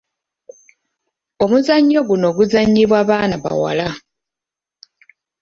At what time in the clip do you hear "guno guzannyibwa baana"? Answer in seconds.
2.07-3.35